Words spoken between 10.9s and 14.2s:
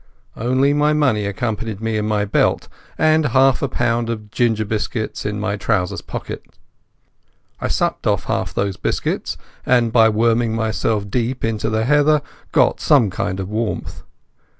deep into the heather got some kind of warmth.